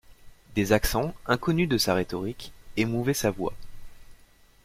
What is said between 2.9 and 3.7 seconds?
sa voix.